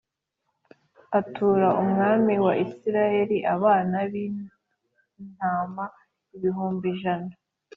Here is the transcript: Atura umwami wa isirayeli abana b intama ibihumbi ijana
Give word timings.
Atura 1.19 1.69
umwami 1.83 2.33
wa 2.45 2.53
isirayeli 2.65 3.37
abana 3.55 3.97
b 4.11 4.13
intama 5.21 5.85
ibihumbi 6.35 6.85
ijana 6.93 7.31